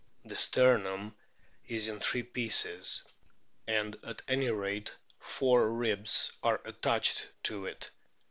[0.25, 1.15] The sternum
[1.67, 3.03] is in three pieces,
[3.67, 7.91] and at any rate four ribs are attached to it.